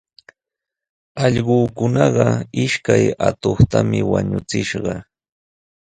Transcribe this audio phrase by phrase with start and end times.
[1.23, 2.27] Allquukunaqa
[2.63, 4.93] ishkay atuqtami wañuchishqa.